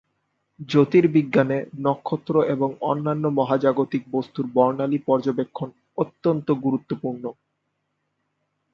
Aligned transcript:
জ্যোতির্বিজ্ঞানে 0.69 1.57
নক্ষত্র 1.79 2.35
এবং 2.45 2.69
অন্যান্য 2.81 3.25
মহাজাগতিক 3.39 4.03
বস্তুর 4.11 4.45
বর্ণালি 4.53 4.99
পর্যবেক্ষণ 5.07 5.69
অত্যন্ত 5.97 6.47
গুরুত্বপূর্ণ। 6.63 7.23